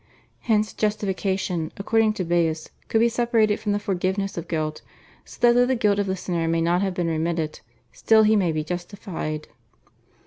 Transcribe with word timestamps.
Hence 0.39 0.73
justification, 0.73 1.71
according 1.77 2.13
to 2.13 2.25
Baius, 2.25 2.71
could 2.87 2.97
be 2.99 3.07
separated 3.07 3.59
from 3.59 3.71
the 3.71 3.77
forgiveness 3.77 4.35
of 4.35 4.47
guilt, 4.47 4.81
so 5.25 5.37
that 5.41 5.53
though 5.53 5.67
the 5.67 5.75
guilt 5.75 5.99
of 5.99 6.07
the 6.07 6.15
sinner 6.17 6.47
may 6.47 6.59
not 6.59 6.81
have 6.81 6.95
been 6.95 7.05
remitted 7.05 7.59
still 7.91 8.23
he 8.23 8.35
may 8.35 8.51
be 8.51 8.63
justified. 8.63 9.47